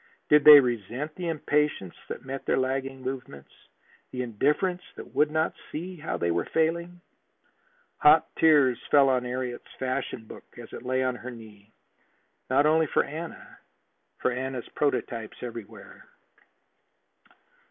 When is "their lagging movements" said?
2.47-3.51